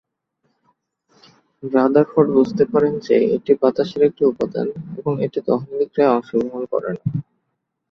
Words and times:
Rutherford 1.63 2.29
বুঝতে 2.35 2.63
পারেন 2.71 2.93
যে 2.99 3.15
এটি 3.35 3.51
বাতাসের 3.61 4.01
একটি 4.09 4.23
উপাদান 4.25 4.67
এবং 4.99 5.13
এটি 5.25 5.39
দহন 5.47 5.69
বিক্রিয়ায় 5.79 6.13
অংশগ্রহণ 6.15 6.63
করে 6.71 6.89
না। 6.95 7.03